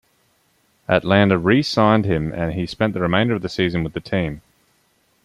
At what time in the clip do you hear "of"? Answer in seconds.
3.35-3.43